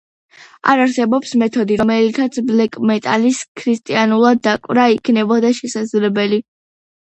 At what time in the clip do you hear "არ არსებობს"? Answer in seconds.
0.71-1.35